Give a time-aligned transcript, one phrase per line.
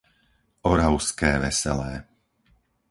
[0.71, 1.93] Oravské Veselé